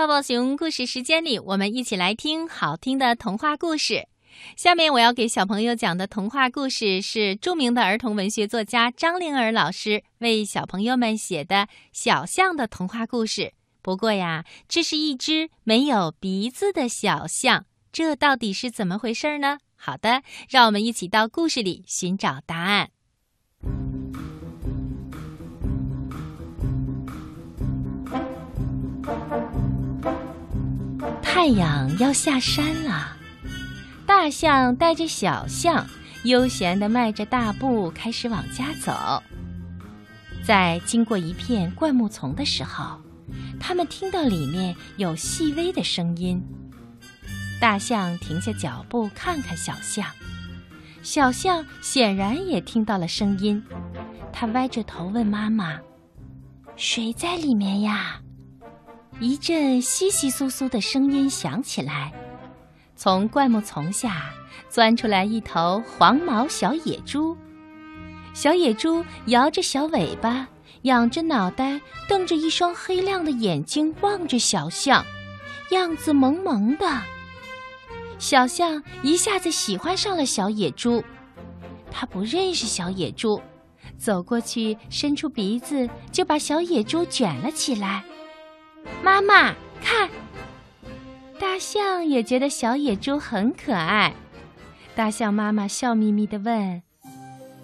[0.00, 4.08] 抱抱熊故事时间里，我们一起来听好听的童话故事。
[4.56, 13.52] 下面我要给小朋友讲的童话故事是著名的儿童文学作家张灵儿老师为小朋友们写的小象的童话故事。
[13.82, 19.58] 不过呀，这是一只没有鼻子的小象，这到底是怎么回事呢？
[19.76, 22.88] 好的，让我们一起到故事里寻找答案。
[31.22, 33.16] 太阳要下山了，
[34.04, 35.86] 大象带着小象
[36.24, 39.22] 悠闲地迈着大步开始往家走。
[40.44, 43.00] 在经过一片灌木丛的时候，
[43.58, 46.42] 他们听到里面有细微的声音。
[47.60, 50.06] 大象停下脚步看看小象，
[51.02, 53.62] 小象显然也听到了声音，
[54.32, 55.78] 它歪着头问妈妈
[56.76, 58.20] ：“谁在里面呀？”
[59.20, 62.10] 一阵窸窸窣窣的声音响起来，
[62.96, 64.30] 从灌木丛下
[64.70, 67.36] 钻出来一头黄毛小野猪。
[68.32, 70.48] 小野猪摇着小尾巴，
[70.82, 75.04] 仰着脑袋，瞪着一双黑亮的眼睛望着小象，
[75.70, 76.86] 样子萌萌的。
[78.18, 81.04] 小象一下子喜欢上了小野猪，
[81.90, 83.38] 它不认识小野猪，
[83.98, 88.02] 走过去伸出鼻子就把小野猪卷了起来。
[89.02, 90.08] 妈妈，看，
[91.38, 94.14] 大象也觉得小野猪很可爱。
[94.94, 96.82] 大象妈妈笑眯眯地问：“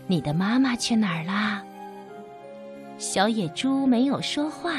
[0.06, 1.62] 你的妈妈去哪儿啦？”
[2.98, 4.72] 小野猪没有说话，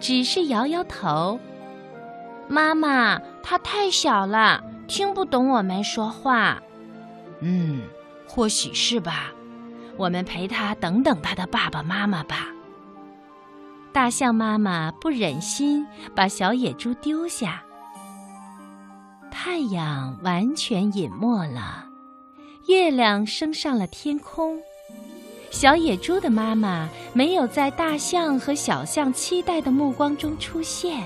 [0.00, 1.38] 只是摇摇头。
[2.48, 6.60] 妈妈，它太小了，听不懂我们说话。
[7.40, 7.82] 嗯，
[8.26, 9.32] 或许是吧。
[9.96, 12.48] 我们陪它等等它的爸爸妈妈吧。
[13.96, 17.62] 大象妈妈不忍心把小野猪丢下。
[19.30, 21.86] 太阳完全隐没了，
[22.68, 24.60] 月亮升上了天空。
[25.50, 31.02] 小野猪的妈妈没有在大象和小象期待的目光中出现。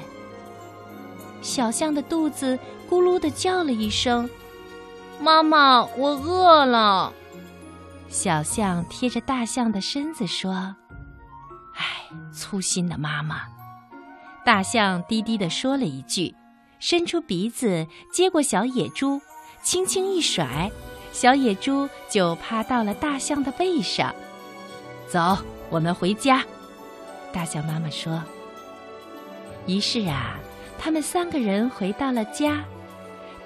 [1.43, 2.59] 小象的肚子
[2.91, 4.29] 咕噜的叫了一声
[5.23, 7.13] ：“妈妈，我饿了。”
[8.11, 10.75] 小象贴着大象的身子说。
[11.81, 11.87] 唉，
[12.31, 13.41] 粗心的妈妈。
[14.45, 16.35] 大象低低地说了一句，
[16.79, 19.19] 伸出鼻子接过小野猪，
[19.63, 20.71] 轻轻一甩，
[21.11, 24.15] 小野猪就趴到了大象的背上。
[25.09, 25.39] 走，
[25.71, 26.45] 我们回家。
[27.33, 28.23] 大象妈妈说。
[29.67, 30.39] 于是啊，
[30.79, 32.63] 他们三个人回到了家。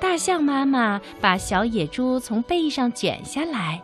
[0.00, 3.80] 大象妈妈把小野猪从背上卷下来。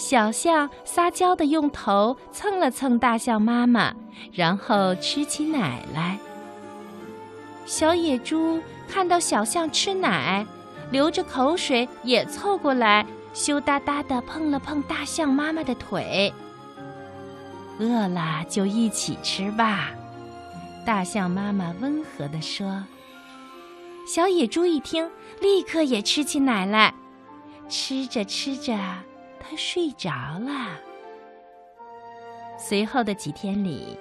[0.00, 3.94] 小象撒娇的用头蹭了蹭大象妈妈，
[4.32, 6.18] 然后吃起奶来。
[7.66, 10.46] 小野猪看到小象吃奶，
[10.90, 16.32] 流着口水也凑过来，羞答答的碰了碰大象妈妈的腿。
[17.78, 19.90] 饿了就一起吃吧，
[20.86, 22.82] 大象妈妈温和的说。
[24.06, 25.10] 小野猪一听，
[25.42, 26.94] 立刻也吃起奶来，
[27.68, 28.74] 吃着吃着。
[29.40, 30.78] 他睡着了。
[32.58, 33.98] 随后的几天里，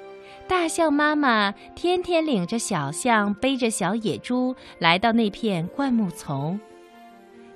[0.47, 6.59] 大象妈妈天天领着小象，背着小野猪来到那片灌木丛。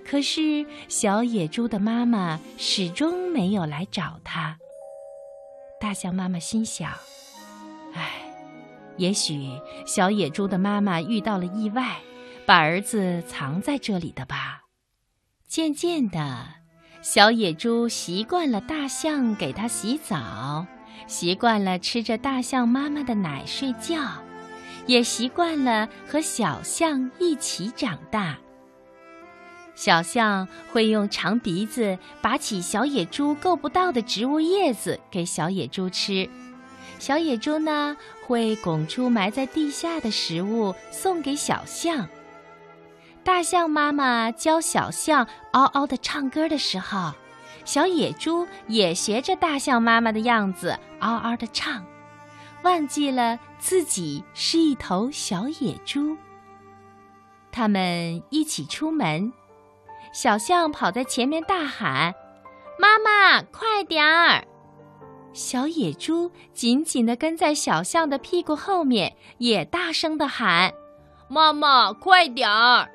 [0.05, 4.57] 可是，小野猪的妈妈始终没有来找它。
[5.79, 6.91] 大象妈妈心想
[7.93, 8.11] ：“唉，
[8.97, 9.49] 也许
[9.85, 11.97] 小野猪的妈妈遇到了意外，
[12.45, 14.63] 把儿子藏在这里的吧。”
[15.47, 16.62] 渐渐的。
[17.03, 20.65] 小野猪习惯了大象给它洗澡，
[21.05, 23.99] 习惯了吃着大象妈妈的奶睡觉，
[24.85, 28.37] 也习惯了和小象一起长大。
[29.75, 36.29] 小象会用长鼻子拔起小野猪够不到的植物叶子给小野猪吃，
[36.99, 42.07] 小野猪呢会拱出埋在地下的食物送给小象。
[43.23, 47.13] 大象妈妈教小象嗷嗷的唱歌的时候，
[47.63, 51.85] 小野猪也学着大象妈妈的样子嗷嗷的唱，
[52.63, 56.17] 忘记了自己是一头小野猪。
[57.49, 59.31] 他们一起出门，
[60.11, 62.13] 小象跑在前面大喊
[62.77, 64.43] ：“妈妈，快点儿！”
[65.31, 70.73] 小野猪紧紧地跟在小象的屁股后面，也大声地喊
[71.29, 72.89] ：“妈妈，快点儿！”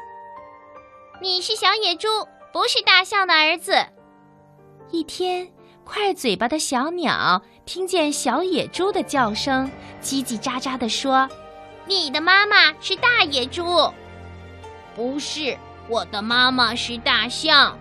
[1.21, 2.07] 你是小野猪，
[2.53, 3.75] 不是大象的儿子。
[4.93, 5.49] 一天，
[5.85, 9.69] 快嘴巴的小鸟听见小野猪的叫声，
[10.01, 11.29] 叽叽喳喳地说
[11.87, 13.93] ：“你的妈妈是大野猪。
[14.95, 17.77] 不是，我的妈妈是大象。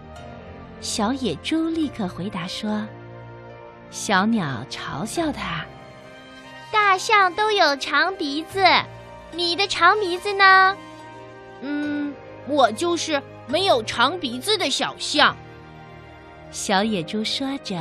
[0.81, 2.86] 小野猪立刻回答说。
[3.90, 5.63] 小鸟嘲笑它
[6.74, 8.62] ：“大象都有长鼻子，
[9.31, 10.75] 你的长鼻子呢
[11.62, 11.96] ？”“嗯，
[12.47, 15.35] 我就是没有长鼻子的小象。”
[16.51, 17.77] 小野猪说着，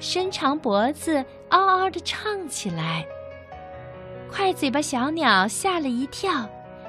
[0.00, 3.06] 伸长脖子，嗷嗷地唱起来。
[4.30, 6.48] 快嘴巴小鸟吓了一跳，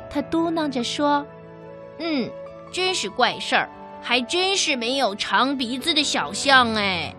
[0.10, 1.26] 它嘟囔着说
[2.00, 2.30] ：“嗯，
[2.72, 3.70] 真是怪事儿，
[4.02, 7.14] 还真是没有长鼻子的小象哎。”